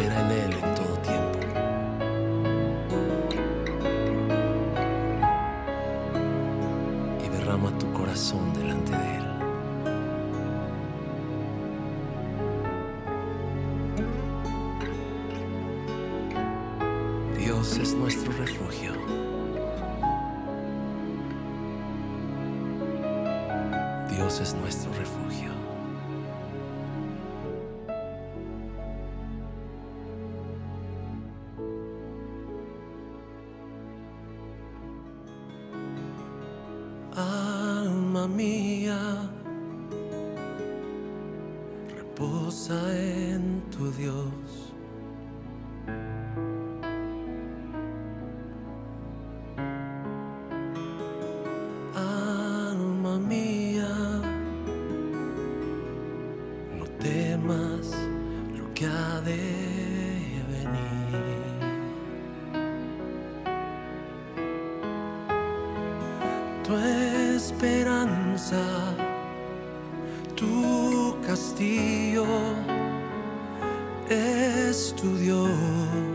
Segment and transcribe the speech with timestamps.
[0.00, 1.38] Espera en Él en todo tiempo.
[7.24, 9.24] Y derrama tu corazón delante de Él.
[17.38, 18.92] Dios es nuestro refugio.
[24.10, 25.59] Dios es nuestro refugio.
[66.70, 68.62] Tu esperanza,
[70.36, 72.26] tu castillo
[74.08, 76.09] es tu Dios.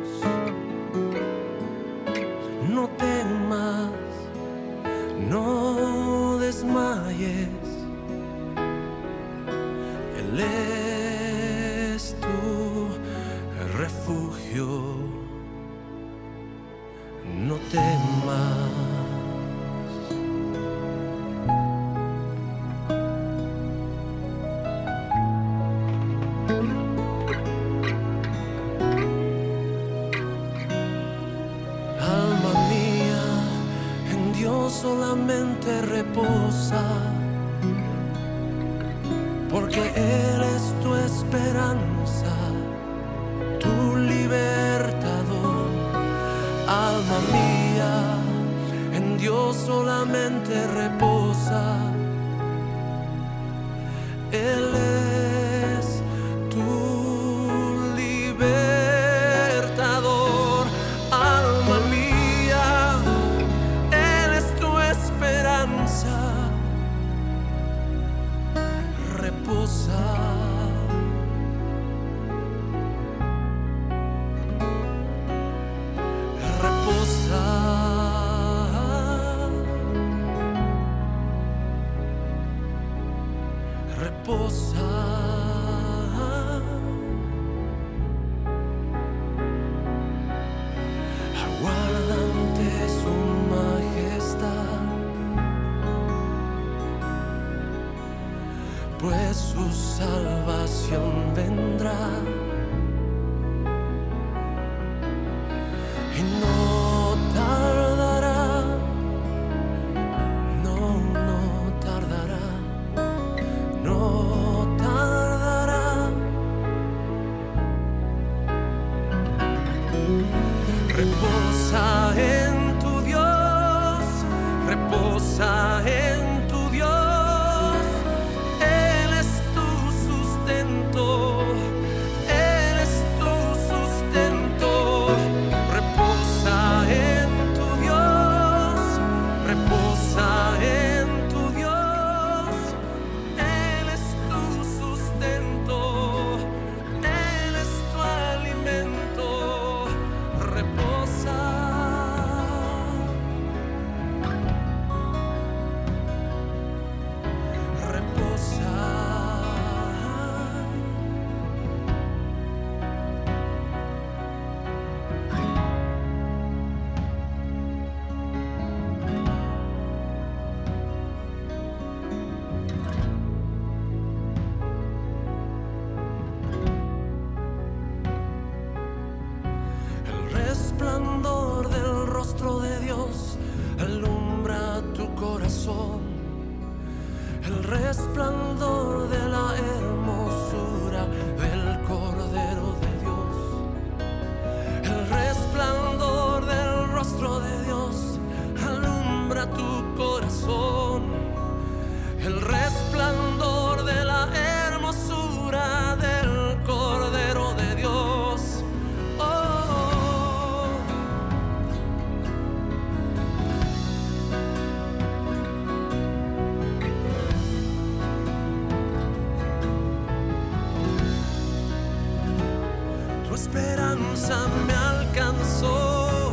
[224.66, 226.32] me alcanzó,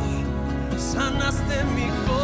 [0.77, 2.22] sanaste mi corazón.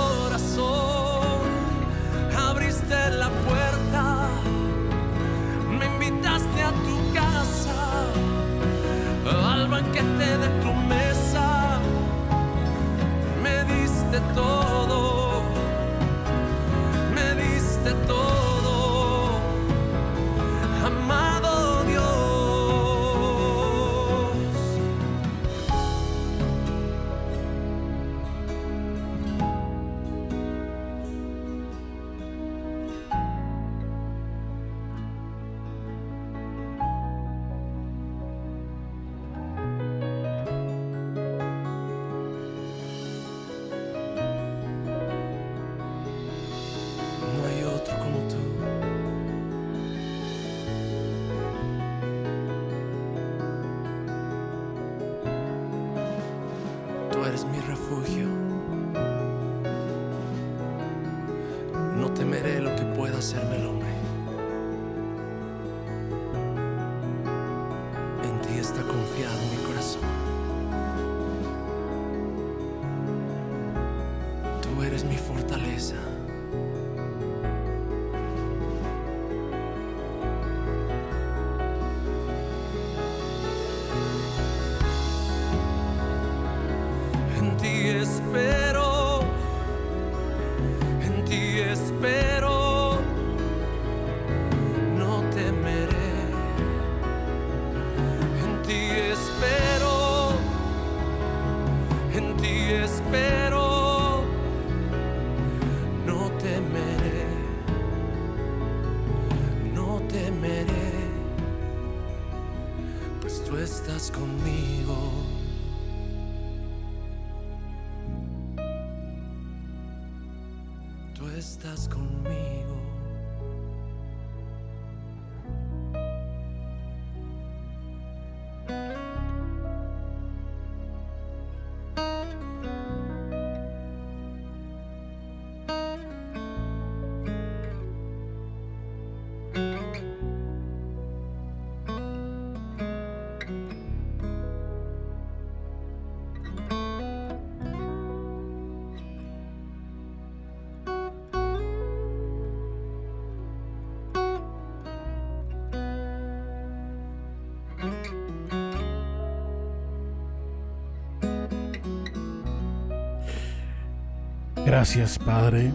[164.69, 165.73] Gracias, Padre.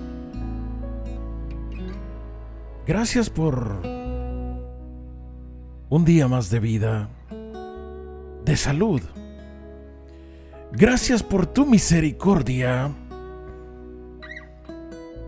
[2.87, 3.83] Gracias por
[5.89, 7.09] un día más de vida,
[8.45, 9.03] de salud.
[10.71, 12.95] Gracias por tu misericordia,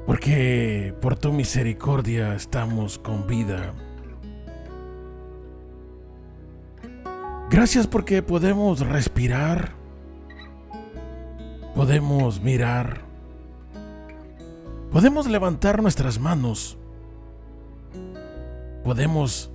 [0.07, 3.75] porque por tu misericordia estamos con vida.
[7.51, 9.73] Gracias porque podemos respirar,
[11.75, 13.06] podemos mirar,
[14.97, 16.79] podemos levantar nuestras manos,
[18.83, 19.51] podemos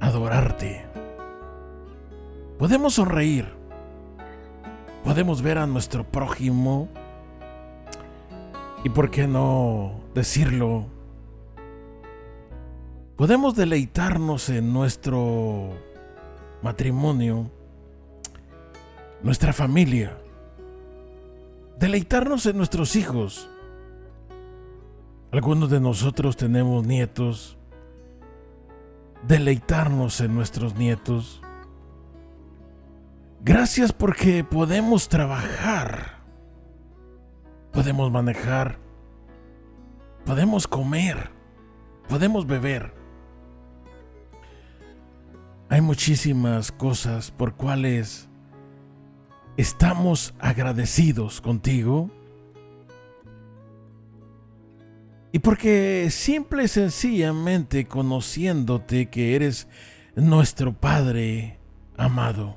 [0.00, 0.84] adorarte,
[2.58, 3.46] podemos sonreír,
[5.04, 6.88] podemos ver a nuestro prójimo.
[8.82, 10.86] Y, ¿por qué no decirlo?
[13.14, 15.74] Podemos deleitarnos en nuestro
[16.60, 17.52] matrimonio,
[19.22, 20.18] nuestra familia,
[21.78, 23.48] deleitarnos en nuestros hijos.
[25.34, 27.58] Algunos de nosotros tenemos nietos,
[29.26, 31.42] deleitarnos en nuestros nietos.
[33.40, 36.22] Gracias porque podemos trabajar,
[37.72, 38.78] podemos manejar,
[40.24, 41.32] podemos comer,
[42.08, 42.94] podemos beber.
[45.68, 48.28] Hay muchísimas cosas por cuales
[49.56, 52.08] estamos agradecidos contigo.
[55.34, 59.66] Y porque simple y sencillamente conociéndote que eres
[60.14, 61.58] nuestro Padre
[61.96, 62.56] amado.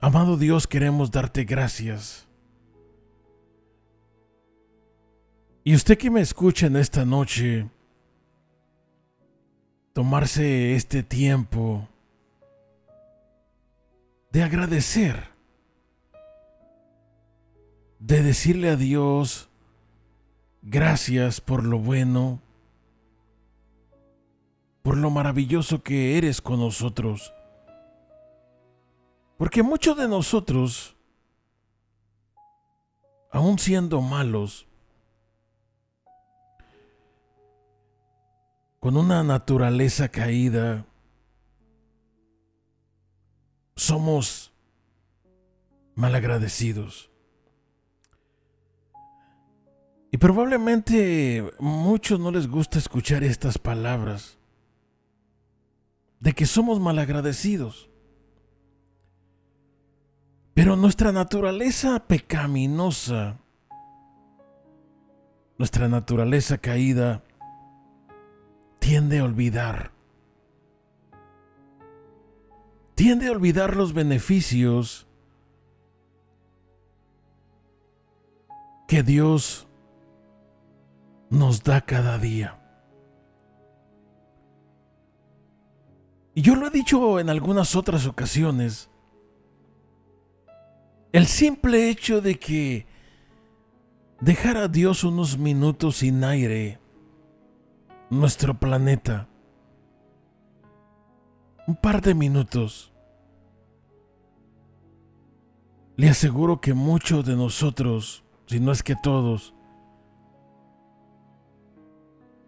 [0.00, 2.26] Amado Dios, queremos darte gracias.
[5.64, 7.68] Y usted que me escucha en esta noche,
[9.92, 11.86] tomarse este tiempo
[14.32, 15.29] de agradecer,
[18.00, 19.50] de decirle a Dios
[20.62, 22.40] gracias por lo bueno,
[24.82, 27.32] por lo maravilloso que eres con nosotros.
[29.36, 30.96] Porque muchos de nosotros,
[33.30, 34.66] aun siendo malos,
[38.80, 40.86] con una naturaleza caída,
[43.76, 44.52] somos
[45.94, 47.09] malagradecidos.
[50.12, 54.38] Y probablemente muchos no les gusta escuchar estas palabras
[56.18, 57.88] de que somos malagradecidos.
[60.52, 63.38] Pero nuestra naturaleza pecaminosa,
[65.58, 67.22] nuestra naturaleza caída,
[68.80, 69.92] tiende a olvidar.
[72.96, 75.06] Tiende a olvidar los beneficios
[78.88, 79.68] que Dios
[81.30, 82.58] nos da cada día.
[86.34, 88.90] Y yo lo he dicho en algunas otras ocasiones.
[91.12, 92.86] El simple hecho de que
[94.20, 96.78] dejar a Dios unos minutos sin aire
[98.10, 99.28] nuestro planeta.
[101.66, 102.92] Un par de minutos.
[105.96, 109.54] Le aseguro que muchos de nosotros, si no es que todos,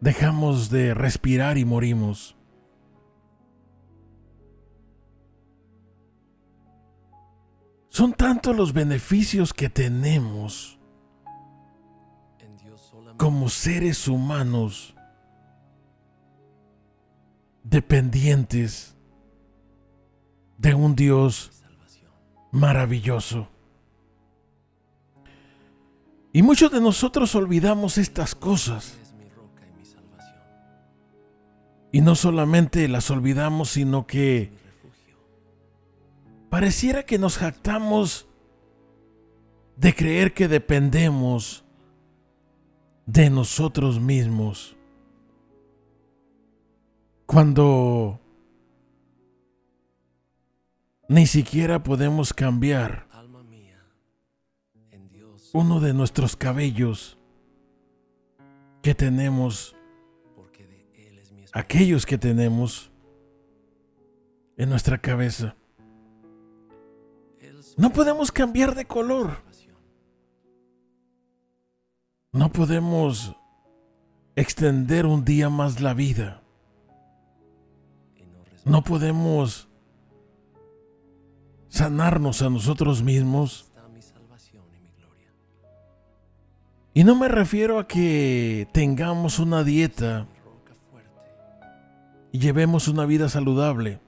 [0.03, 2.37] dejamos de respirar y morimos.
[7.89, 10.79] Son tantos los beneficios que tenemos
[13.17, 14.97] como seres humanos
[17.63, 18.97] dependientes
[20.59, 21.63] de un Dios
[22.51, 23.49] maravilloso.
[26.33, 28.99] Y muchos de nosotros olvidamos estas cosas.
[31.93, 34.51] Y no solamente las olvidamos, sino que
[36.49, 38.27] pareciera que nos jactamos
[39.77, 41.65] de creer que dependemos
[43.07, 44.77] de nosotros mismos.
[47.27, 48.21] Cuando
[51.09, 53.07] ni siquiera podemos cambiar
[55.53, 57.19] uno de nuestros cabellos
[58.81, 59.77] que tenemos,
[61.53, 62.91] aquellos que tenemos
[64.57, 65.57] en nuestra cabeza.
[67.77, 69.43] No podemos cambiar de color.
[72.33, 73.37] No podemos
[74.37, 76.43] extender un día más la vida.
[78.65, 79.69] No podemos
[81.69, 83.73] sanarnos a nosotros mismos
[86.95, 90.27] Y no me refiero a que tengamos una dieta
[92.33, 94.01] y llevemos una vida saludable.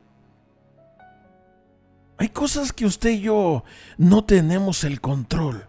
[2.17, 3.65] Hay cosas que usted y yo
[3.99, 5.67] no tenemos el control.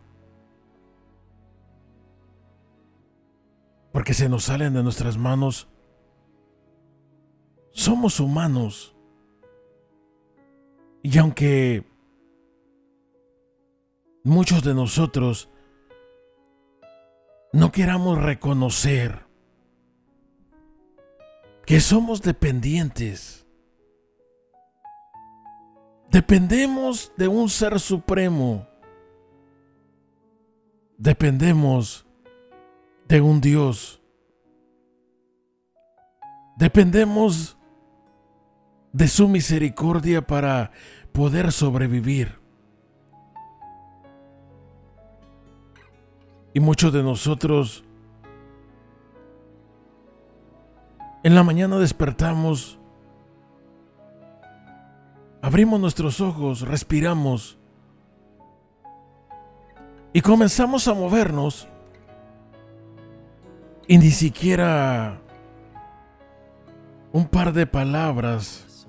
[3.92, 5.68] Porque se nos salen de nuestras manos.
[7.72, 8.96] Somos humanos.
[11.04, 11.86] Y aunque
[14.24, 15.50] muchos de nosotros
[17.52, 19.25] no queramos reconocer
[21.66, 23.46] que somos dependientes,
[26.12, 28.68] dependemos de un ser supremo,
[30.98, 32.06] dependemos
[33.08, 34.02] de un Dios,
[36.58, 37.58] dependemos
[38.94, 40.72] de su misericordia para
[41.12, 42.40] poder sobrevivir.
[46.54, 47.85] Y muchos de nosotros
[51.26, 52.78] en la mañana despertamos,
[55.42, 57.58] abrimos nuestros ojos, respiramos
[60.14, 61.68] y comenzamos a movernos
[63.88, 65.20] y ni siquiera
[67.12, 68.88] un par de palabras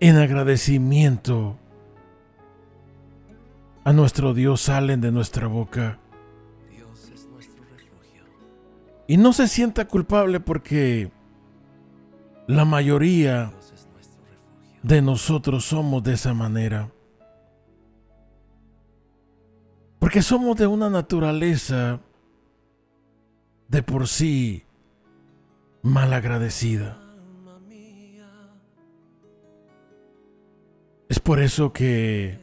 [0.00, 1.56] en agradecimiento
[3.84, 5.98] a nuestro Dios salen de nuestra boca.
[9.06, 11.10] Y no se sienta culpable porque
[12.46, 13.52] la mayoría
[14.82, 16.90] de nosotros somos de esa manera.
[19.98, 22.00] Porque somos de una naturaleza
[23.68, 24.64] de por sí
[25.82, 27.00] malagradecida.
[31.08, 32.38] Es por eso que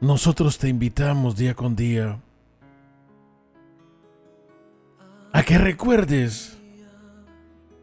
[0.00, 2.20] nosotros te invitamos día con día
[5.36, 6.56] a que recuerdes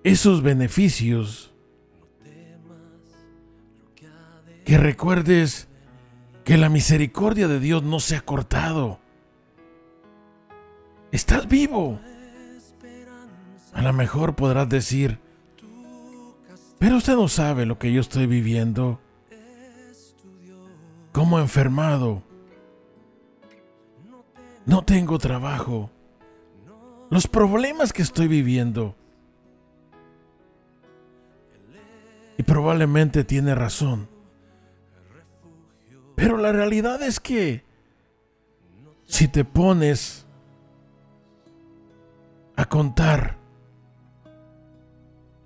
[0.04, 1.54] esos beneficios,
[4.66, 5.68] que recuerdes
[6.46, 9.00] que la misericordia de Dios no se ha cortado.
[11.12, 12.00] Estás vivo.
[13.72, 15.20] A lo mejor podrás decir,
[16.80, 19.00] pero usted no sabe lo que yo estoy viviendo
[21.12, 22.24] como enfermado.
[24.66, 25.92] No tengo trabajo.
[27.14, 28.96] Los problemas que estoy viviendo.
[32.40, 34.10] Y probablemente tiene razón.
[36.16, 37.64] Pero la realidad es que
[39.06, 40.26] si te pones
[42.56, 43.38] a contar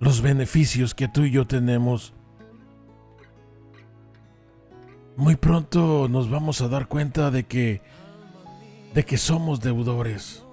[0.00, 2.14] los beneficios que tú y yo tenemos,
[5.16, 7.82] muy pronto nos vamos a dar cuenta de que
[8.94, 10.47] de que somos deudores.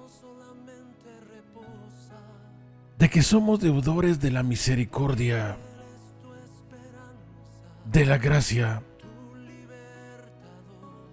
[2.98, 5.56] De que somos deudores de la misericordia,
[7.84, 8.82] de la gracia,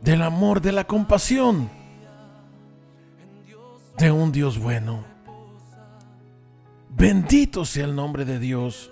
[0.02, 1.70] del amor, de la compasión,
[3.98, 5.04] de un Dios bueno.
[6.90, 8.92] Bendito sea el nombre de Dios.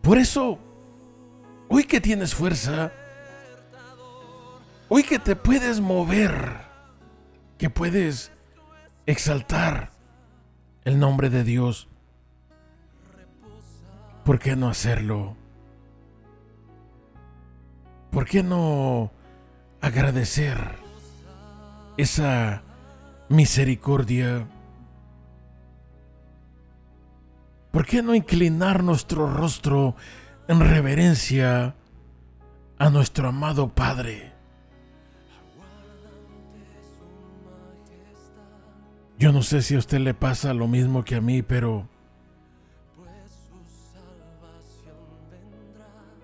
[0.00, 0.58] Por eso,
[1.68, 2.92] hoy que tienes fuerza,
[4.94, 6.66] Hoy que te puedes mover,
[7.56, 8.30] que puedes
[9.06, 9.91] exaltar
[10.84, 11.88] el nombre de Dios,
[14.24, 15.36] ¿por qué no hacerlo?
[18.10, 19.10] ¿Por qué no
[19.80, 20.76] agradecer
[21.96, 22.62] esa
[23.28, 24.46] misericordia?
[27.70, 29.96] ¿Por qué no inclinar nuestro rostro
[30.46, 31.74] en reverencia
[32.78, 34.31] a nuestro amado Padre?
[39.18, 41.88] Yo no sé si a usted le pasa lo mismo que a mí, pero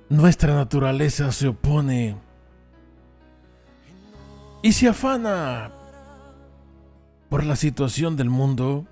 [0.09, 2.17] nuestra naturaleza se opone
[4.63, 5.71] y se afana
[7.29, 8.87] por la situación del mundo,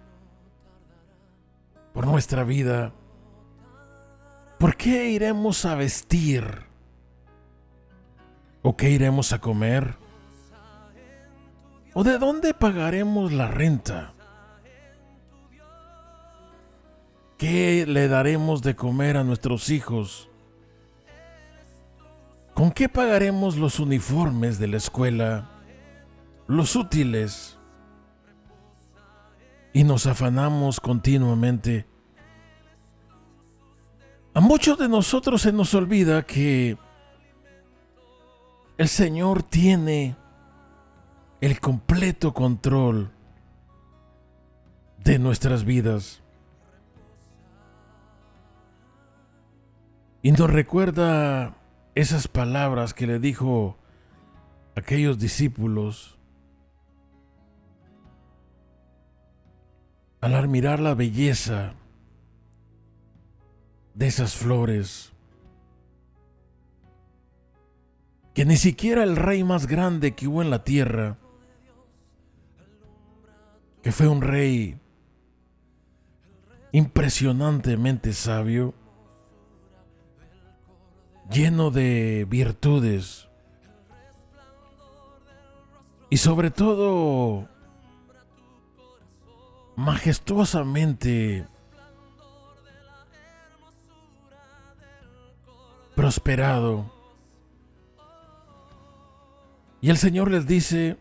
[1.93, 2.93] por nuestra vida.
[4.59, 6.65] ¿Por qué iremos a vestir?
[8.63, 9.97] ¿O qué iremos a comer?
[11.99, 14.13] ¿O de dónde pagaremos la renta?
[17.39, 20.29] ¿Qué le daremos de comer a nuestros hijos?
[22.53, 25.49] ¿Con qué pagaremos los uniformes de la escuela?
[26.47, 27.57] Los útiles.
[29.73, 31.87] Y nos afanamos continuamente.
[34.35, 36.77] A muchos de nosotros se nos olvida que
[38.77, 40.15] el Señor tiene
[41.41, 43.11] el completo control
[45.05, 46.23] de nuestras vidas.
[50.23, 51.57] Y nos recuerda
[51.95, 53.77] esas palabras que le dijo
[54.75, 56.19] aquellos discípulos
[60.21, 61.75] al admirar la belleza
[63.95, 65.13] de esas flores,
[68.35, 71.17] que ni siquiera el rey más grande que hubo en la tierra,
[73.87, 74.81] que fue un rey
[76.73, 78.75] impresionantemente sabio,
[81.31, 83.29] lleno de virtudes
[86.11, 87.49] y sobre todo
[89.77, 91.47] majestuosamente
[95.95, 96.91] prosperado.
[99.81, 100.97] Y el Señor les dice,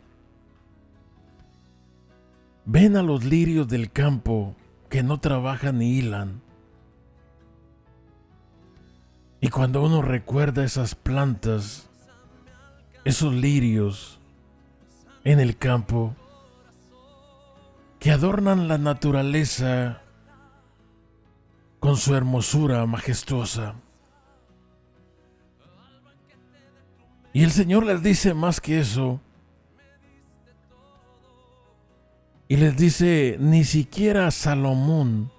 [2.65, 4.55] ven a los lirios del campo
[4.89, 6.41] que no trabajan ni hilan.
[9.39, 11.87] Y cuando uno recuerda esas plantas,
[13.03, 14.19] esos lirios
[15.23, 16.15] en el campo,
[17.99, 20.01] que adornan la naturaleza
[21.79, 23.75] con su hermosura majestuosa.
[27.33, 29.19] Y el Señor les dice más que eso.
[32.47, 35.31] Y les dice, ni siquiera Salomón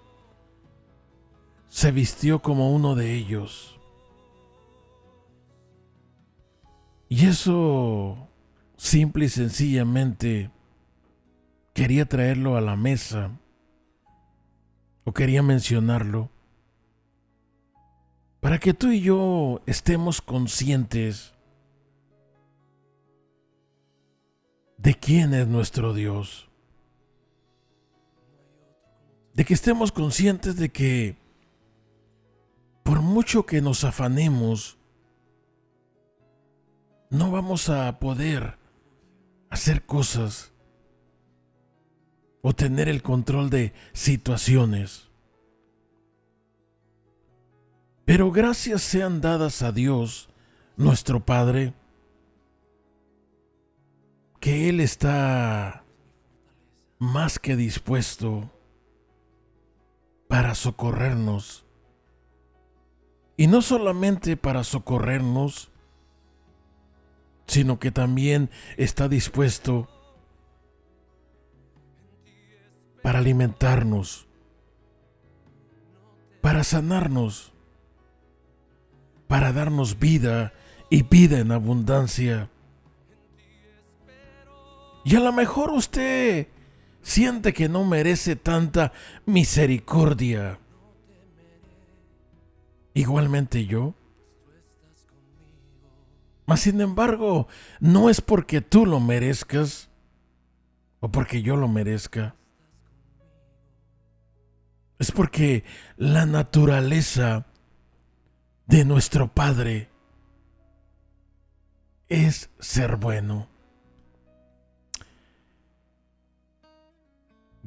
[1.69, 3.79] se vistió como uno de ellos.
[7.09, 8.29] Y eso,
[8.77, 10.51] simple y sencillamente,
[11.75, 13.31] quería traerlo a la mesa
[15.05, 16.31] o quería mencionarlo
[18.41, 21.35] para que tú y yo estemos conscientes
[24.79, 26.49] de quién es nuestro Dios.
[29.37, 31.17] De que estemos conscientes de que
[32.83, 34.79] por mucho que nos afanemos,
[37.11, 38.57] no vamos a poder
[39.51, 40.53] hacer cosas
[42.41, 45.11] o tener el control de situaciones.
[48.07, 50.31] Pero gracias sean dadas a Dios,
[50.79, 51.75] nuestro Padre,
[54.41, 55.85] que Él está
[56.99, 58.51] más que dispuesto
[60.29, 61.65] para socorrernos.
[63.37, 65.71] Y no solamente para socorrernos,
[67.47, 69.89] sino que también está dispuesto
[73.03, 74.27] para alimentarnos,
[76.41, 77.53] para sanarnos,
[79.29, 80.53] para darnos vida
[80.91, 82.51] y vida en abundancia.
[85.05, 86.49] Y a lo mejor usted
[87.07, 88.93] siente que no merece tanta
[89.27, 90.59] misericordia.
[92.95, 93.95] Igualmente yo.
[96.47, 97.47] Mas sin embargo,
[97.79, 99.89] no es porque tú lo merezcas
[100.99, 102.35] o porque yo lo merezca.
[104.99, 105.63] Es porque
[105.97, 107.47] la naturaleza
[108.67, 109.91] de nuestro Padre
[112.09, 113.56] es ser bueno.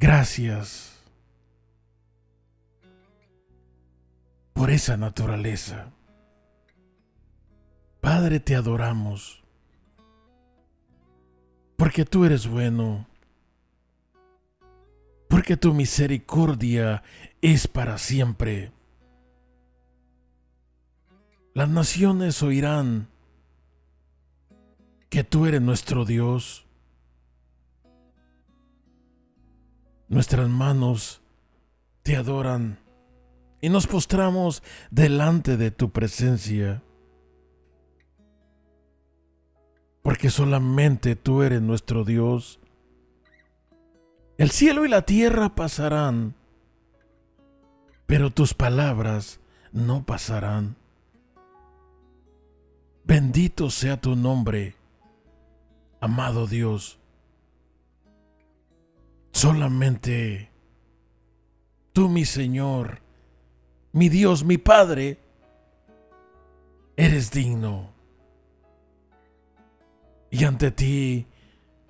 [0.01, 0.97] Gracias
[4.53, 5.91] por esa naturaleza.
[7.99, 9.43] Padre, te adoramos,
[11.75, 13.07] porque tú eres bueno,
[15.27, 17.03] porque tu misericordia
[17.41, 18.71] es para siempre.
[21.53, 23.09] Las naciones oirán
[25.09, 26.68] que tú eres nuestro Dios
[30.09, 31.21] Nuestras manos
[32.01, 32.79] te adoran
[33.61, 36.81] y nos postramos delante de tu presencia.
[40.01, 42.59] Porque solamente tú eres nuestro Dios.
[44.39, 46.33] El cielo y la tierra pasarán,
[48.07, 49.39] pero tus palabras
[49.71, 50.75] no pasarán.
[53.03, 54.75] Bendito sea tu nombre,
[55.99, 56.99] amado Dios.
[59.31, 60.49] Solamente
[61.93, 63.01] tú, mi Señor,
[63.91, 65.19] mi Dios, mi Padre,
[66.95, 67.91] eres digno.
[70.31, 71.27] Y ante ti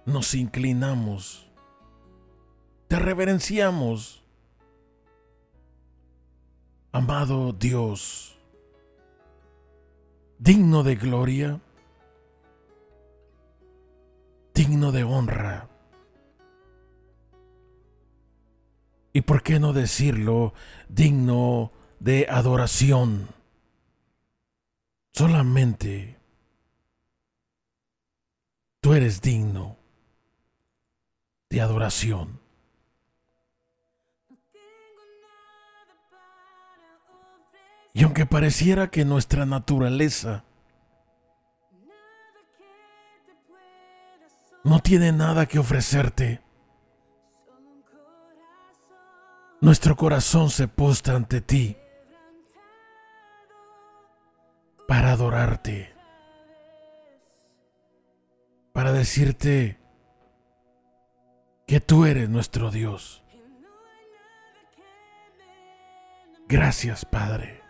[0.05, 1.49] nos inclinamos,
[2.87, 4.23] te reverenciamos.
[6.91, 8.39] Amado Dios,
[10.39, 11.61] digno de gloria,
[14.55, 15.68] digno de honra.
[19.13, 20.53] Y por qué no decirlo,
[20.87, 23.27] digno de adoración.
[25.13, 26.17] Solamente
[28.81, 29.77] tú eres digno
[31.49, 32.39] de adoración.
[37.93, 40.43] Y aunque pareciera que nuestra naturaleza
[44.63, 46.41] no tiene nada que ofrecerte,
[49.61, 51.77] nuestro corazón se postra ante ti
[54.87, 55.93] para adorarte,
[58.73, 59.79] para decirte
[61.67, 63.23] que tú eres nuestro Dios.
[66.47, 67.61] Gracias, Padre.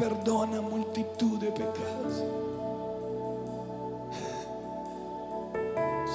[0.00, 2.24] Perdona multitud de pecados.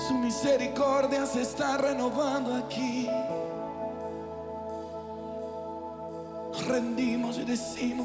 [0.07, 3.07] Su misericordia se está renovando aquí.
[6.67, 8.04] Rendimos y decimos,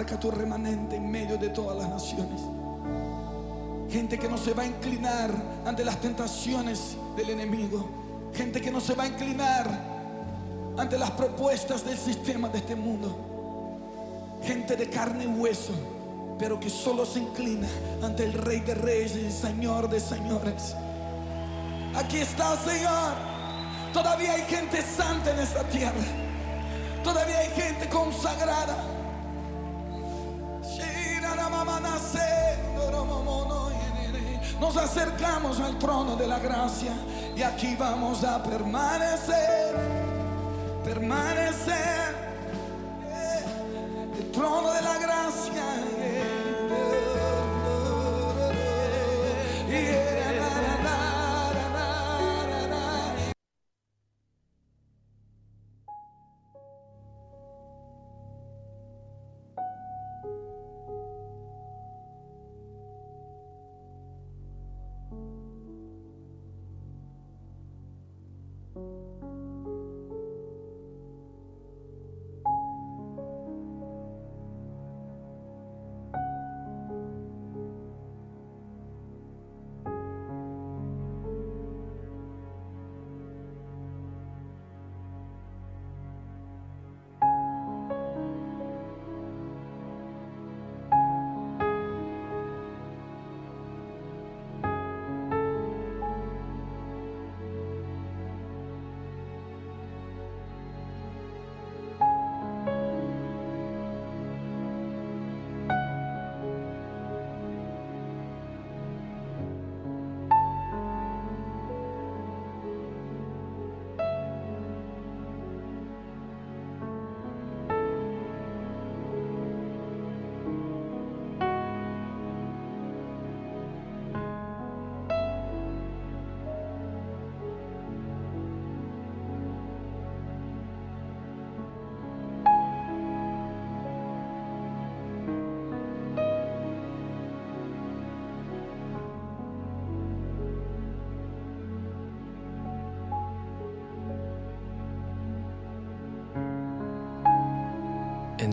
[0.00, 2.40] marca tu remanente en medio de todas las naciones.
[3.90, 5.30] Gente que no se va a inclinar
[5.66, 7.86] ante las tentaciones del enemigo.
[8.32, 9.68] Gente que no se va a inclinar
[10.78, 13.14] ante las propuestas del sistema de este mundo.
[14.42, 15.74] Gente de carne y hueso,
[16.38, 17.68] pero que solo se inclina
[18.02, 20.74] ante el Rey de Reyes y Señor de Señores.
[21.94, 23.12] Aquí está, Señor.
[23.92, 26.00] Todavía hay gente santa en esta tierra.
[27.04, 28.89] Todavía hay gente consagrada.
[34.72, 36.92] Nos acercamos al trono de la gracia
[37.36, 39.74] y aquí vamos a permanecer,
[40.84, 41.99] permanecer.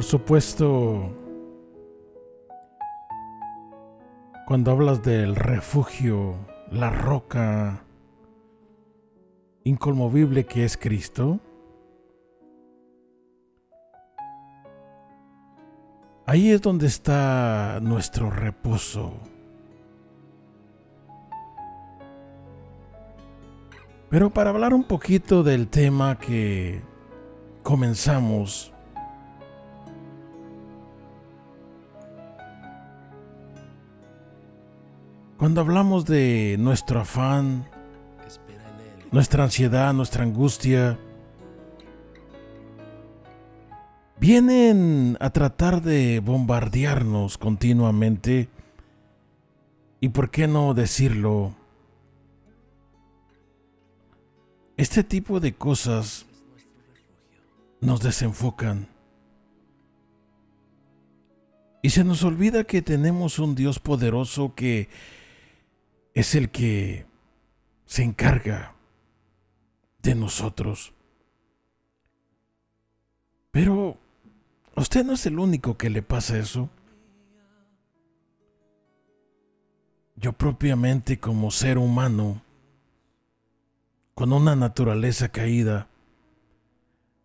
[0.00, 1.14] Por supuesto,
[4.46, 6.36] cuando hablas del refugio,
[6.70, 7.84] la roca
[9.62, 11.38] inconmovible que es Cristo,
[16.24, 19.12] ahí es donde está nuestro reposo.
[24.08, 26.80] Pero para hablar un poquito del tema que
[27.62, 28.72] comenzamos,
[35.50, 37.66] Cuando hablamos de nuestro afán,
[39.10, 40.96] nuestra ansiedad, nuestra angustia,
[44.20, 48.48] vienen a tratar de bombardearnos continuamente.
[49.98, 51.56] ¿Y por qué no decirlo?
[54.76, 56.26] Este tipo de cosas
[57.80, 58.86] nos desenfocan.
[61.82, 64.88] Y se nos olvida que tenemos un Dios poderoso que
[66.14, 67.06] es el que
[67.84, 68.74] se encarga
[70.02, 70.92] de nosotros.
[73.50, 73.98] Pero
[74.76, 76.70] usted no es el único que le pasa eso.
[80.16, 82.42] Yo propiamente como ser humano,
[84.14, 85.88] con una naturaleza caída,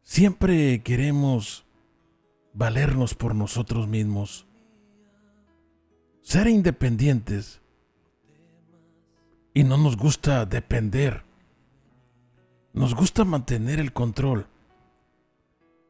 [0.02, 1.66] siempre queremos
[2.54, 4.48] valernos por nosotros mismos,
[6.22, 7.62] ser independientes
[9.56, 11.24] y no nos gusta depender.
[12.74, 14.48] Nos gusta mantener el control.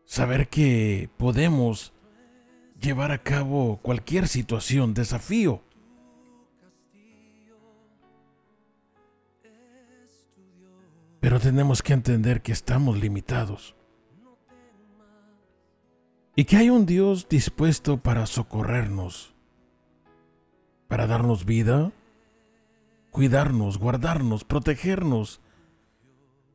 [0.06, 1.92] Saber que podemos
[2.80, 5.64] llevar a cabo cualquier situación, desafío.
[11.20, 13.76] Pero tenemos que entender que estamos limitados.
[16.36, 19.34] Y que hay un Dios dispuesto para socorrernos,
[20.88, 21.92] para darnos vida,
[23.16, 25.40] cuidarnos, guardarnos, protegernos,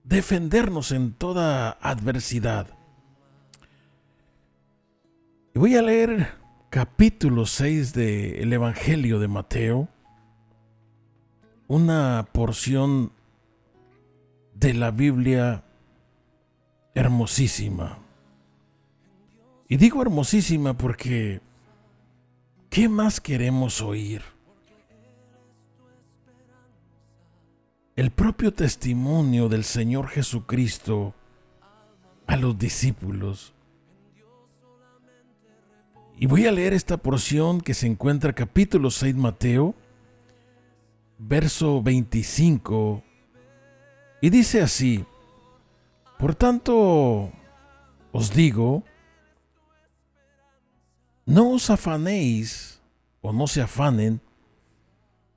[0.05, 2.77] defendernos en toda adversidad.
[5.55, 6.35] Y voy a leer
[6.69, 9.89] capítulo 6 del Evangelio de Mateo,
[11.67, 13.11] una porción
[14.53, 15.65] de la Biblia
[16.95, 18.01] hermosísima.
[19.67, 21.41] Y digo hermosísima porque
[22.69, 24.21] ¿qué más queremos oír?
[28.01, 31.13] El propio testimonio del Señor Jesucristo
[32.27, 33.53] a los discípulos.
[36.17, 39.75] Y voy a leer esta porción que se encuentra capítulo 6 Mateo,
[41.19, 43.03] verso 25,
[44.23, 45.05] y dice así,
[46.19, 47.31] por tanto
[48.13, 48.83] os digo,
[51.27, 52.81] no os afanéis
[53.21, 54.23] o no se afanen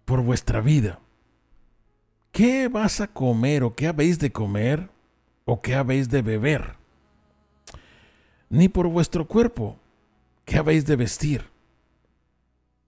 [0.05, 1.02] por vuestra vida
[2.33, 4.89] ¿Qué vas a comer o qué habéis de comer
[5.45, 6.77] o qué habéis de beber?
[8.49, 9.77] Ni por vuestro cuerpo,
[10.43, 11.45] ¿qué habéis de vestir?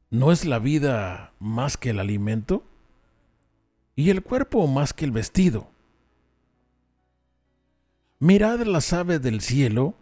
[0.09, 2.63] ¿No es la vida más que el alimento?
[3.95, 5.69] ¿Y el cuerpo más que el vestido?
[8.17, 9.93] Mirad las aves del cielo,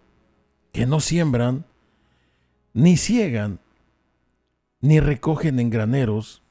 [0.72, 1.66] que no siembran,
[2.72, 3.60] ni ciegan,
[4.80, 6.43] ni recogen en graneros,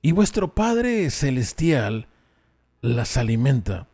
[0.00, 2.06] y vuestro Padre Celestial
[2.80, 3.88] las alimenta.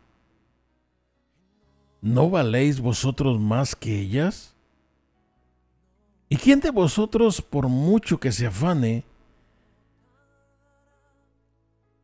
[2.01, 4.55] ¿No valéis vosotros más que ellas?
[6.29, 9.03] ¿Y quién de vosotros, por mucho que se afane,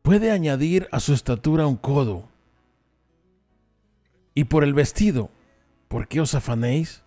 [0.02, 2.28] puede añadir a su estatura un codo?
[4.34, 5.30] Y por el vestido,
[5.86, 7.02] ¿por qué os afanéis?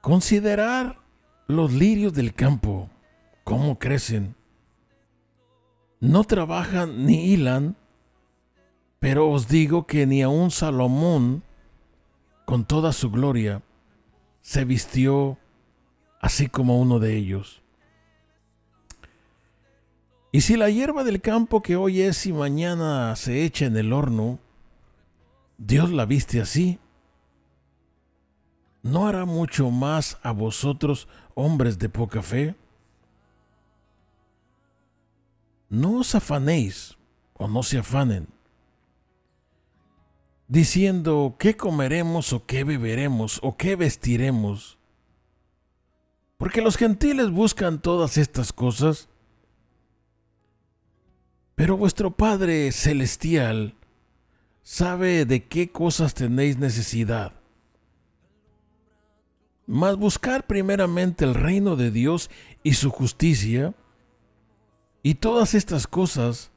[0.00, 1.00] Considerar
[1.46, 2.88] los lirios del campo,
[3.44, 4.37] cómo crecen
[6.00, 7.76] no trabajan ni hilan,
[8.98, 11.42] pero os digo que ni aun Salomón,
[12.44, 13.62] con toda su gloria,
[14.40, 15.38] se vistió
[16.20, 17.62] así como uno de ellos.
[20.30, 23.92] Y si la hierba del campo que hoy es y mañana se echa en el
[23.92, 24.38] horno,
[25.56, 26.78] Dios la viste así,
[28.82, 32.54] ¿no hará mucho más a vosotros, hombres de poca fe?
[35.68, 36.96] No os afanéis,
[37.34, 38.28] o no se afanen,
[40.48, 44.78] diciendo qué comeremos o qué beberemos o qué vestiremos.
[46.38, 49.08] Porque los gentiles buscan todas estas cosas,
[51.54, 53.74] pero vuestro Padre Celestial
[54.62, 57.32] sabe de qué cosas tenéis necesidad.
[59.66, 62.30] Mas buscar primeramente el reino de Dios
[62.62, 63.74] y su justicia,
[65.02, 66.50] y todas estas cosas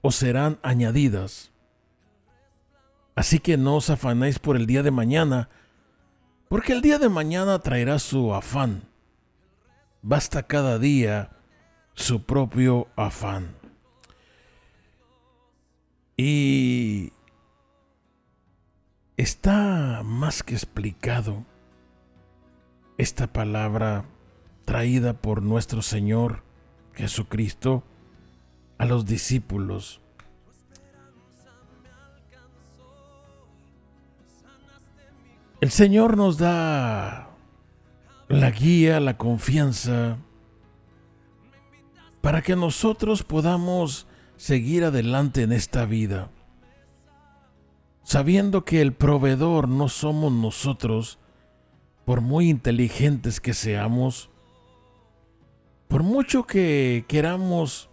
[0.00, 1.52] os serán añadidas.
[3.14, 5.48] Así que no os afanéis por el día de mañana,
[6.48, 8.88] porque el día de mañana traerá su afán.
[10.02, 11.30] Basta cada día
[11.94, 13.54] su propio afán.
[16.16, 17.12] Y
[19.16, 21.44] está más que explicado
[22.98, 24.04] esta palabra
[24.64, 26.42] traída por nuestro Señor
[26.94, 27.82] Jesucristo
[28.78, 30.00] a los discípulos.
[35.60, 37.30] El Señor nos da
[38.26, 40.18] la guía, la confianza,
[42.20, 46.30] para que nosotros podamos seguir adelante en esta vida,
[48.02, 51.20] sabiendo que el proveedor no somos nosotros,
[52.04, 54.31] por muy inteligentes que seamos,
[55.92, 57.90] por mucho que queramos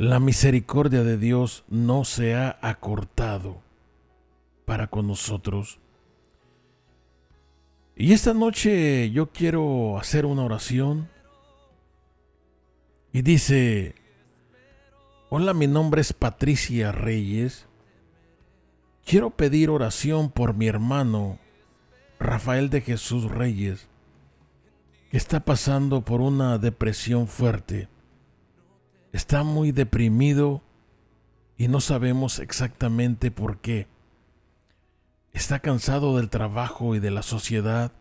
[0.00, 3.60] La misericordia de Dios no se ha acortado
[4.64, 5.78] para con nosotros.
[7.96, 11.10] Y esta noche yo quiero hacer una oración.
[13.12, 13.94] Y dice,
[15.28, 17.66] hola, mi nombre es Patricia Reyes.
[19.04, 21.38] Quiero pedir oración por mi hermano
[22.18, 23.86] Rafael de Jesús Reyes,
[25.10, 27.90] que está pasando por una depresión fuerte.
[29.12, 30.62] Está muy deprimido
[31.56, 33.86] y no sabemos exactamente por qué.
[35.32, 37.92] Está cansado del trabajo y de la sociedad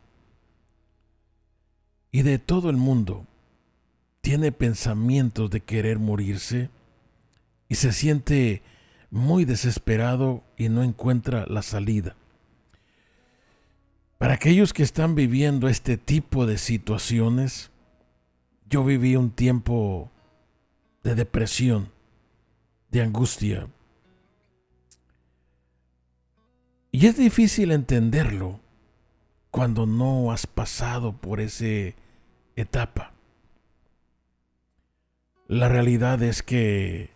[2.12, 3.26] y de todo el mundo.
[4.22, 6.70] Tiene pensamientos de querer morirse
[7.68, 8.62] y se siente
[9.12, 12.16] muy desesperado y no encuentra la salida.
[14.18, 17.72] Para aquellos que están viviendo este tipo de situaciones,
[18.70, 20.12] yo viví un tiempo
[21.04, 21.89] de depresión,
[22.91, 23.68] de angustia.
[26.91, 28.60] Y es difícil entenderlo
[29.52, 31.95] cuando no has pasado por esa
[32.56, 33.14] etapa.
[35.47, 37.10] La realidad es que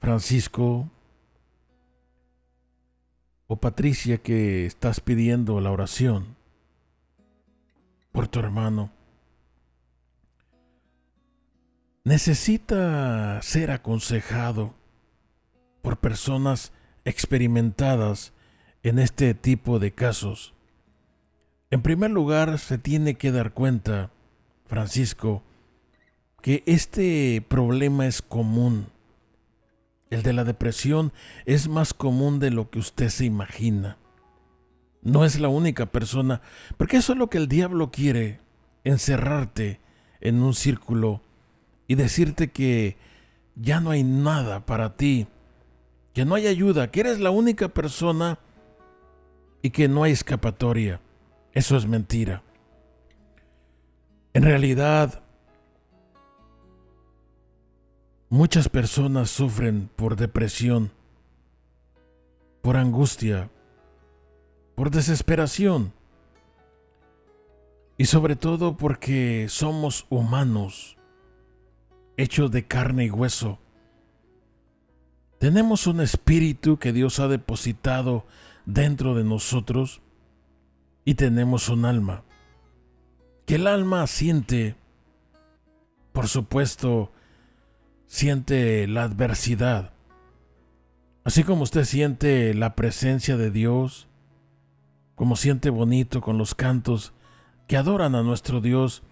[0.00, 0.90] Francisco
[3.46, 6.36] o Patricia que estás pidiendo la oración
[8.12, 8.90] por tu hermano,
[12.06, 14.74] necesita ser aconsejado
[15.82, 16.72] por personas
[17.04, 18.32] experimentadas
[18.84, 20.54] en este tipo de casos.
[21.72, 24.12] En primer lugar, se tiene que dar cuenta,
[24.66, 25.42] Francisco,
[26.42, 28.86] que este problema es común
[30.08, 31.12] el de la depresión
[31.44, 33.98] es más común de lo que usted se imagina.
[35.02, 36.40] No es la única persona,
[36.76, 38.38] porque eso es lo que el diablo quiere,
[38.84, 39.80] encerrarte
[40.20, 41.25] en un círculo
[41.86, 42.96] y decirte que
[43.54, 45.26] ya no hay nada para ti,
[46.12, 48.38] que no hay ayuda, que eres la única persona
[49.62, 51.00] y que no hay escapatoria.
[51.52, 52.42] Eso es mentira.
[54.34, 55.22] En realidad,
[58.28, 60.90] Muchas personas sufren por depresión
[62.66, 63.48] por angustia,
[64.74, 65.92] por desesperación.
[67.96, 70.95] Y sobre todo porque somos humanos,
[72.16, 73.58] hechos de carne y hueso.
[75.38, 78.26] Tenemos un espíritu que Dios ha depositado
[78.64, 80.00] dentro de nosotros
[81.04, 82.24] y tenemos un alma.
[83.44, 84.76] Que el alma siente,
[86.12, 87.12] por supuesto,
[88.06, 89.92] siente la adversidad.
[91.22, 94.08] Así como usted siente la presencia de Dios,
[95.14, 97.12] como siente bonito con los cantos
[97.66, 99.02] que adoran a nuestro Dios,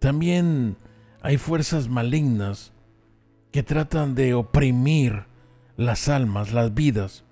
[0.00, 0.76] también
[1.22, 2.72] hay fuerzas malignas
[3.52, 5.24] que tratan de oprimir
[5.76, 7.24] las almas, las vidas.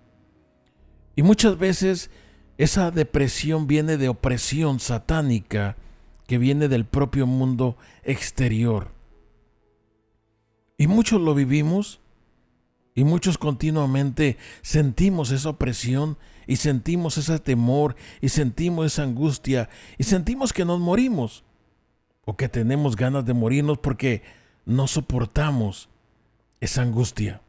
[1.16, 2.10] Y muchas veces
[2.58, 5.76] esa depresión viene de opresión satánica
[6.26, 8.92] que viene del propio mundo exterior.
[10.76, 12.00] Y muchos lo vivimos
[12.94, 19.68] y muchos continuamente sentimos esa opresión y sentimos ese temor y sentimos esa angustia
[19.98, 21.44] y sentimos que nos morimos
[22.28, 24.22] o que tenemos ganas de morirnos porque
[24.66, 25.88] no soportamos
[26.60, 27.40] esa angustia.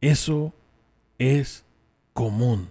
[0.00, 0.54] Eso
[1.18, 1.64] es
[2.12, 2.68] común.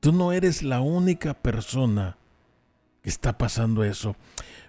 [0.00, 2.16] Tú no eres la única persona
[3.02, 4.16] que está pasando eso.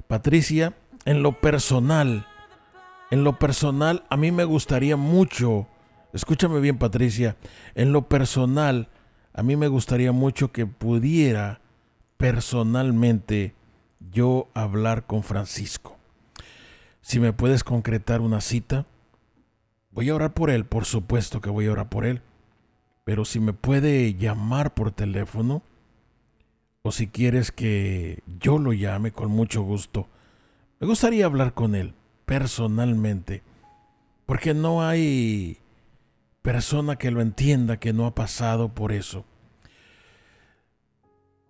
[0.05, 0.73] Patricia,
[1.05, 2.27] en lo personal,
[3.09, 5.65] en lo personal, a mí me gustaría mucho,
[6.11, 7.37] escúchame bien Patricia,
[7.73, 8.89] en lo personal,
[9.31, 11.61] a mí me gustaría mucho que pudiera
[12.17, 13.55] personalmente
[13.99, 15.97] yo hablar con Francisco.
[17.01, 18.85] Si me puedes concretar una cita,
[19.91, 22.21] voy a orar por él, por supuesto que voy a orar por él,
[23.03, 25.61] pero si me puede llamar por teléfono,
[26.81, 30.07] o si quieres que yo lo llame con mucho gusto,
[30.79, 31.93] me gustaría hablar con él
[32.25, 33.41] personalmente,
[34.25, 35.57] porque no hay
[36.41, 39.25] persona que lo entienda que no ha pasado por eso.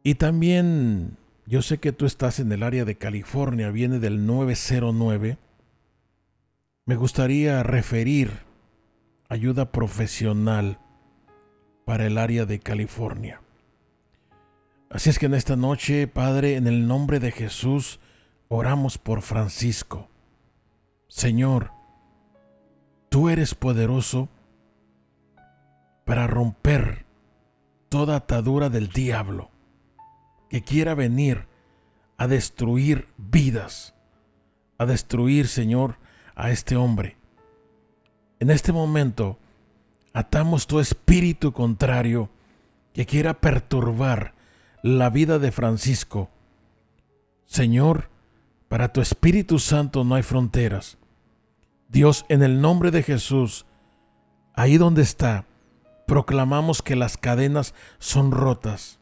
[0.04, 1.18] Y también
[1.48, 5.38] yo sé que tú estás en el área de California, viene del 909.
[6.86, 8.42] Me gustaría referir
[9.30, 10.78] ayuda profesional
[11.86, 13.42] para el área de California.
[14.90, 18.02] Así es que en esta noche, Padre, en el nombre de Jesús,
[18.50, 20.10] oramos por Francisco.
[21.08, 21.72] Señor,
[23.08, 24.28] tú eres poderoso
[26.04, 27.06] para romper
[27.88, 29.50] toda atadura del diablo
[30.50, 31.48] que quiera venir
[32.18, 33.94] a destruir vidas,
[34.78, 35.98] a destruir, Señor,
[36.36, 37.18] a este hombre.
[38.40, 39.40] En este momento,
[40.14, 42.30] atamos tu espíritu contrario
[42.94, 44.34] que quiera perturbar
[44.82, 46.30] la vida de Francisco.
[47.46, 48.10] Señor,
[48.68, 50.98] para tu Espíritu Santo no hay fronteras.
[51.90, 53.66] Dios, en el nombre de Jesús,
[54.54, 55.46] ahí donde está,
[56.06, 58.97] proclamamos que las cadenas son rotas.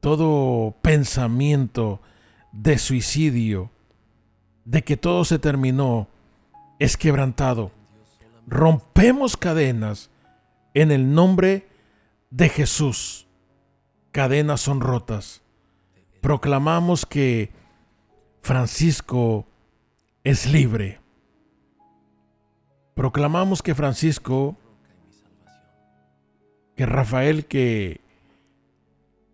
[0.00, 2.00] Todo pensamiento
[2.52, 3.70] de suicidio,
[4.64, 6.08] de que todo se terminó,
[6.78, 7.72] es quebrantado.
[8.46, 10.10] Rompemos cadenas
[10.74, 11.68] en el nombre
[12.30, 13.26] de Jesús.
[14.12, 15.42] Cadenas son rotas.
[16.20, 17.50] Proclamamos que
[18.42, 19.46] Francisco
[20.24, 21.00] es libre.
[22.94, 24.56] Proclamamos que Francisco,
[26.74, 28.00] que Rafael, que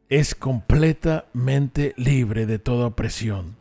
[0.08, 3.56] es completamente libre de toda opresión.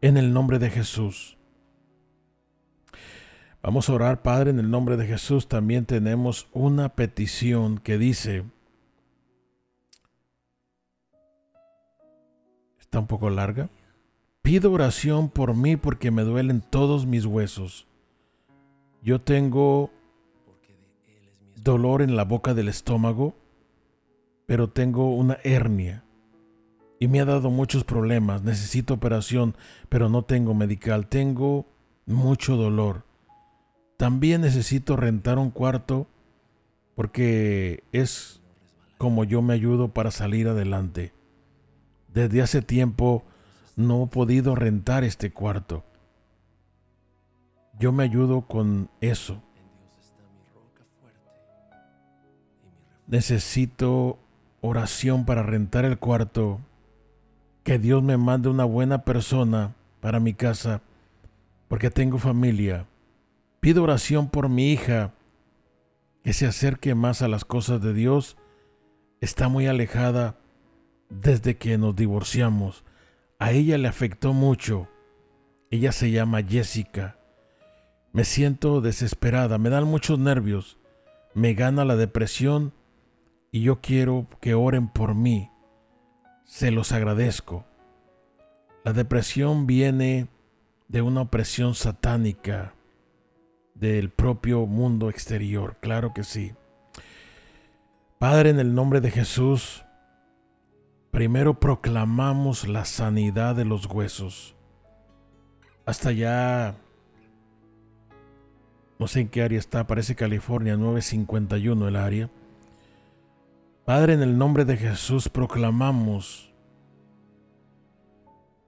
[0.00, 1.36] En el nombre de Jesús.
[3.62, 5.46] Vamos a orar, Padre, en el nombre de Jesús.
[5.46, 8.44] También tenemos una petición que dice,
[12.78, 13.68] está un poco larga.
[14.40, 17.86] Pido oración por mí porque me duelen todos mis huesos.
[19.02, 19.90] Yo tengo
[21.62, 23.34] dolor en la boca del estómago,
[24.50, 26.02] pero tengo una hernia
[26.98, 28.42] y me ha dado muchos problemas.
[28.42, 29.54] Necesito operación,
[29.88, 31.06] pero no tengo medical.
[31.06, 31.66] Tengo
[32.04, 33.04] mucho dolor.
[33.96, 36.08] También necesito rentar un cuarto
[36.96, 38.40] porque es
[38.98, 41.12] como yo me ayudo para salir adelante.
[42.12, 43.22] Desde hace tiempo
[43.76, 45.84] no he podido rentar este cuarto.
[47.78, 49.40] Yo me ayudo con eso.
[53.06, 54.18] Necesito
[54.60, 56.60] oración para rentar el cuarto.
[57.62, 60.80] Que Dios me mande una buena persona para mi casa,
[61.68, 62.86] porque tengo familia.
[63.60, 65.12] Pido oración por mi hija,
[66.24, 68.36] que se acerque más a las cosas de Dios.
[69.20, 70.36] Está muy alejada
[71.10, 72.84] desde que nos divorciamos.
[73.38, 74.88] A ella le afectó mucho.
[75.70, 77.16] Ella se llama Jessica.
[78.12, 80.78] Me siento desesperada, me dan muchos nervios,
[81.32, 82.72] me gana la depresión
[83.52, 85.50] y yo quiero que oren por mí.
[86.44, 87.64] Se los agradezco.
[88.84, 90.28] La depresión viene
[90.88, 92.74] de una opresión satánica
[93.74, 96.52] del propio mundo exterior, claro que sí.
[98.18, 99.84] Padre, en el nombre de Jesús,
[101.10, 104.54] primero proclamamos la sanidad de los huesos.
[105.86, 106.76] Hasta ya,
[108.98, 112.30] no sé en qué área está, parece California, 951 el área.
[113.84, 116.52] Padre, en el nombre de Jesús proclamamos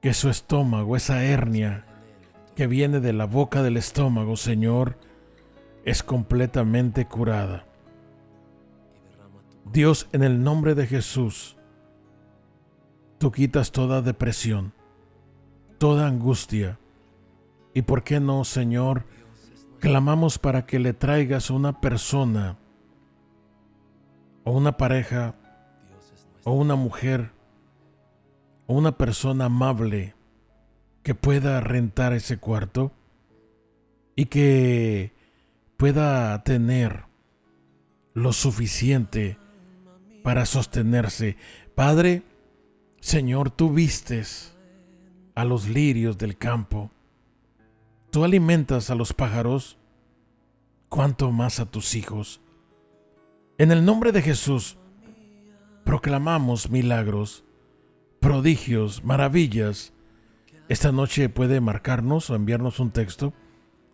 [0.00, 1.84] que su estómago, esa hernia
[2.56, 4.98] que viene de la boca del estómago, Señor,
[5.84, 7.64] es completamente curada.
[9.72, 11.56] Dios, en el nombre de Jesús,
[13.18, 14.72] tú quitas toda depresión,
[15.78, 16.78] toda angustia.
[17.74, 19.04] Y por qué no, Señor,
[19.78, 22.58] clamamos para que le traigas una persona
[24.44, 25.34] o una pareja
[26.44, 27.30] o una mujer
[28.66, 30.14] o una persona amable
[31.02, 32.92] que pueda rentar ese cuarto
[34.14, 35.12] y que
[35.76, 37.04] pueda tener
[38.14, 39.36] lo suficiente
[40.22, 41.36] para sostenerse.
[41.74, 42.22] Padre,
[43.00, 44.56] Señor, tú vistes
[45.34, 46.90] a los lirios del campo,
[48.10, 49.78] tú alimentas a los pájaros,
[50.88, 52.40] cuanto más a tus hijos.
[53.58, 54.78] En el nombre de Jesús,
[55.84, 57.44] proclamamos milagros,
[58.18, 59.92] prodigios, maravillas.
[60.68, 63.34] Esta noche puede marcarnos o enviarnos un texto.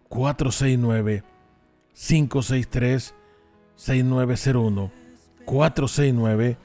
[0.08, 1.24] 469
[1.92, 3.14] 563
[3.74, 4.92] 6901
[5.44, 6.56] 469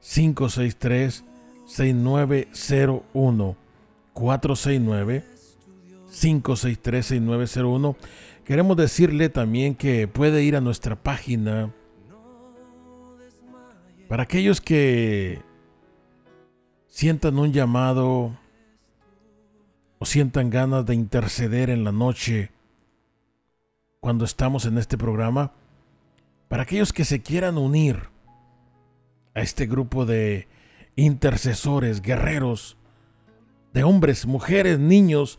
[0.00, 1.24] 563
[1.64, 3.56] 6901
[4.12, 5.24] 469
[6.10, 7.96] 563 6901
[8.44, 11.72] Queremos decirle también que puede ir a nuestra página
[14.08, 15.42] para aquellos que
[16.88, 18.36] sientan un llamado
[19.98, 22.50] o sientan ganas de interceder en la noche
[24.00, 25.52] cuando estamos en este programa,
[26.48, 28.10] para aquellos que se quieran unir
[29.34, 30.46] a este grupo de
[30.94, 32.76] intercesores, guerreros,
[33.72, 35.38] de hombres, mujeres, niños,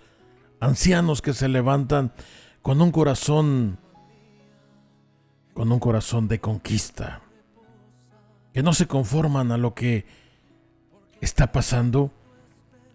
[0.59, 2.11] ancianos que se levantan
[2.61, 3.77] con un corazón,
[5.53, 7.21] con un corazón de conquista,
[8.55, 10.05] que no se conforman a lo que
[11.19, 12.13] está pasando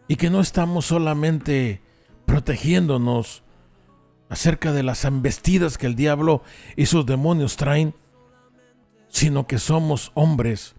[0.08, 1.82] y que no estamos solamente
[2.24, 3.42] protegiéndonos
[4.30, 6.42] acerca de las embestidas que el diablo
[6.76, 7.94] y sus demonios traen,
[9.10, 10.76] sino que somos hombres,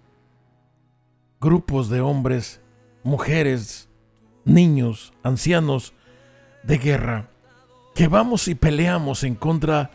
[1.39, 2.59] grupos de hombres,
[3.03, 3.87] mujeres,
[4.45, 5.93] niños, ancianos
[6.63, 7.29] de guerra,
[7.93, 9.91] que vamos y peleamos en contra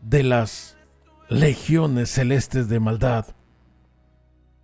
[0.00, 0.78] de las
[1.28, 3.34] legiones celestes de maldad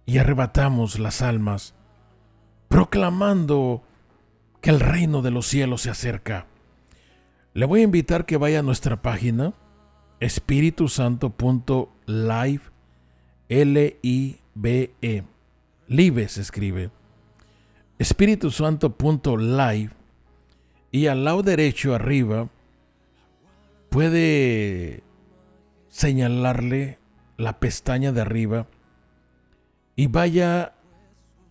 [0.07, 1.75] y arrebatamos las almas,
[2.69, 3.83] proclamando
[4.61, 6.47] que el reino de los cielos se acerca.
[7.53, 9.53] Le voy a invitar que vaya a nuestra página
[10.21, 12.61] espiritusanto.live
[13.49, 15.25] L-I-B-E.
[15.89, 16.91] Live se escribe.
[17.99, 19.91] espiritusanto.live
[20.91, 22.49] y al lado derecho arriba
[23.89, 25.03] puede
[25.89, 26.99] señalarle
[27.37, 28.67] la pestaña de arriba
[29.97, 30.75] y vaya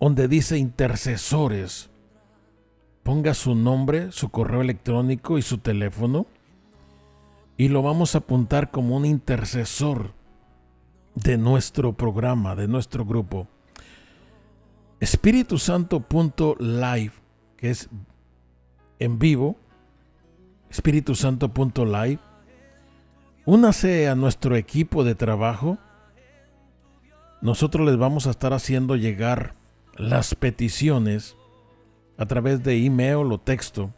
[0.00, 1.90] donde dice intercesores
[3.02, 6.26] ponga su nombre, su correo electrónico y su teléfono
[7.56, 10.12] y lo vamos a apuntar como un intercesor
[11.14, 13.48] de nuestro programa, de nuestro grupo.
[15.00, 17.12] Espíritu-Santo.live,
[17.56, 17.88] que es
[18.98, 19.56] en vivo,
[20.70, 22.20] Espíritu-Santo.live.
[23.46, 25.78] Únase a nuestro equipo de trabajo.
[27.40, 29.54] Nosotros les vamos a estar haciendo llegar
[29.96, 31.36] las peticiones
[32.18, 33.94] a través de email o texto.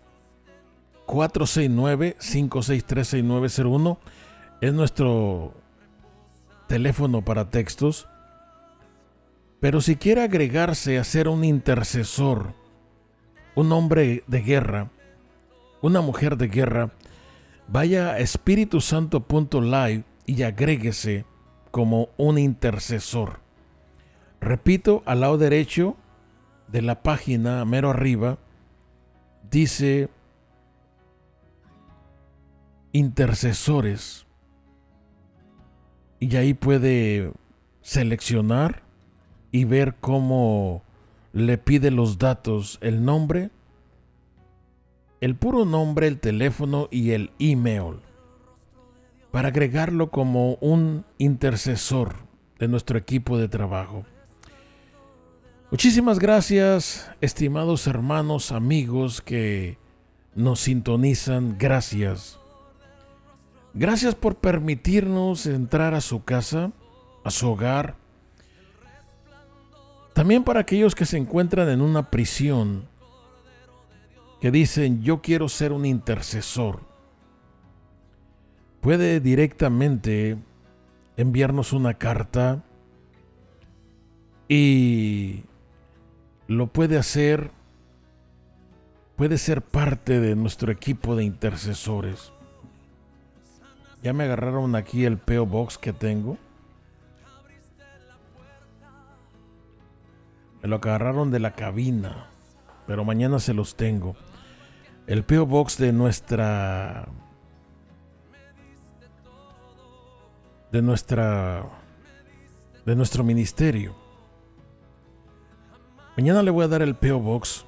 [1.06, 3.98] 469-563-6901
[4.60, 5.54] es nuestro
[6.66, 8.08] teléfono para textos.
[9.60, 12.54] Pero si quiere agregarse a ser un intercesor,
[13.54, 14.90] un hombre de guerra,
[15.80, 16.90] una mujer de guerra,
[17.66, 21.24] vaya a espiritusanto.live y agréguese
[21.70, 23.40] como un intercesor.
[24.40, 25.96] Repito, al lado derecho
[26.68, 28.38] de la página, mero arriba,
[29.50, 30.08] dice
[32.92, 34.26] intercesores.
[36.20, 37.32] Y ahí puede
[37.82, 38.82] seleccionar
[39.52, 40.82] y ver cómo
[41.32, 43.50] le pide los datos, el nombre,
[45.20, 48.00] el puro nombre, el teléfono y el email
[49.30, 52.16] para agregarlo como un intercesor
[52.58, 54.04] de nuestro equipo de trabajo.
[55.70, 59.76] Muchísimas gracias, estimados hermanos, amigos que
[60.34, 61.56] nos sintonizan.
[61.58, 62.38] Gracias.
[63.74, 66.72] Gracias por permitirnos entrar a su casa,
[67.22, 67.96] a su hogar.
[70.14, 72.88] También para aquellos que se encuentran en una prisión,
[74.40, 76.87] que dicen, yo quiero ser un intercesor.
[78.88, 80.38] Puede directamente
[81.18, 82.64] enviarnos una carta
[84.48, 85.42] y
[86.46, 87.50] lo puede hacer,
[89.14, 92.32] puede ser parte de nuestro equipo de intercesores.
[94.02, 96.38] Ya me agarraron aquí el PO Box que tengo.
[100.62, 102.30] Me lo agarraron de la cabina,
[102.86, 104.16] pero mañana se los tengo.
[105.06, 107.06] El PO Box de nuestra
[110.72, 111.64] de nuestra
[112.84, 113.94] de nuestro ministerio.
[116.16, 117.64] Mañana le voy a dar el PO Box,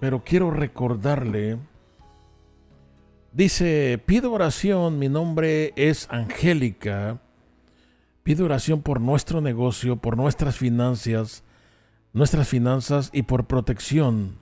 [0.00, 1.58] pero quiero recordarle
[3.32, 7.20] Dice, pido oración, mi nombre es Angélica.
[8.24, 11.44] Pido oración por nuestro negocio, por nuestras finanzas,
[12.12, 14.38] nuestras finanzas y por protección.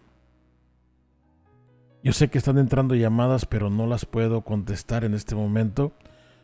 [2.03, 5.93] Yo sé que están entrando llamadas, pero no las puedo contestar en este momento.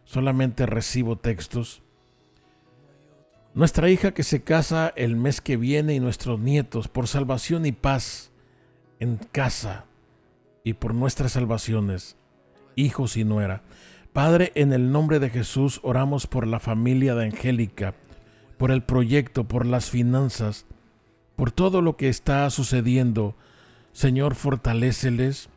[0.05, 1.83] Solamente recibo textos.
[3.55, 7.73] Nuestra hija que se casa el mes que viene y nuestros nietos por salvación y
[7.73, 8.33] paz
[8.99, 9.85] en casa
[10.65, 12.17] y por nuestras salvaciones
[12.77, 13.63] hijos y nuera.
[14.13, 17.95] Padre, en el nombre de Jesús oramos por la familia de Angélica,
[18.59, 20.67] por el proyecto, por las finanzas,
[21.37, 23.35] por todo lo que está sucediendo.
[23.93, 25.49] Señor, fortaléceles,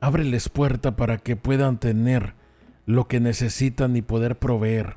[0.00, 2.34] ábreles puerta para que puedan tener
[2.86, 4.96] lo que necesitan y poder proveer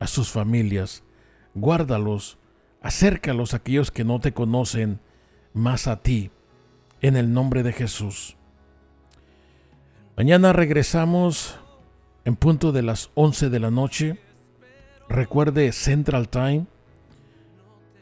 [0.00, 1.02] a sus familias.
[1.54, 2.38] Guárdalos,
[2.82, 5.00] acércalos a aquellos que no te conocen
[5.52, 6.30] más a ti,
[7.00, 8.36] en el nombre de Jesús.
[10.16, 11.58] Mañana regresamos
[12.24, 14.18] en punto de las 11 de la noche.
[15.08, 16.66] Recuerde Central Time,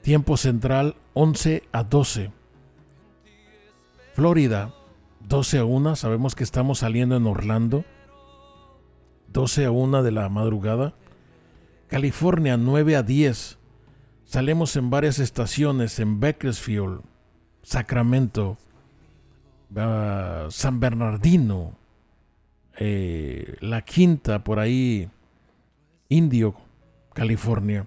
[0.03, 2.33] tiempo central 11 a 12.
[4.15, 4.75] Florida
[5.29, 7.85] 12 a 1, sabemos que estamos saliendo en Orlando.
[9.33, 10.95] 12 a 1 de la madrugada.
[11.89, 13.59] California 9 a 10.
[14.25, 17.01] Salimos en varias estaciones en Bakersfield,
[17.63, 18.59] Sacramento,
[19.75, 21.79] uh, San Bernardino,
[22.79, 25.09] eh, la quinta por ahí,
[26.09, 26.55] Indio,
[27.15, 27.87] California.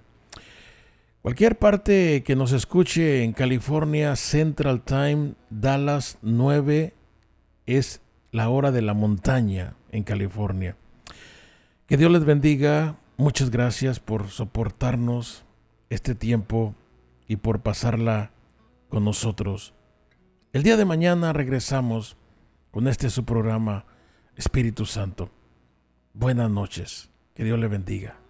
[1.22, 6.94] Cualquier parte que nos escuche en California, Central Time, Dallas 9
[7.66, 8.00] es
[8.32, 10.76] la hora de la montaña en California.
[11.90, 12.94] Que Dios les bendiga.
[13.16, 15.42] Muchas gracias por soportarnos
[15.88, 16.76] este tiempo
[17.26, 18.30] y por pasarla
[18.88, 19.74] con nosotros.
[20.52, 22.16] El día de mañana regresamos
[22.70, 23.86] con este su programa
[24.36, 25.30] Espíritu Santo,
[26.14, 27.10] buenas noches.
[27.34, 28.20] Que Dios le bendiga.